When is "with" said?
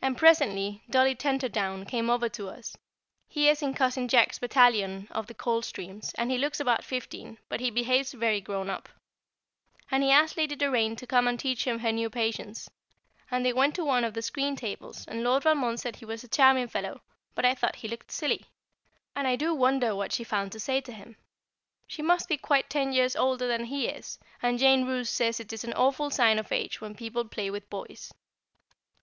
27.50-27.68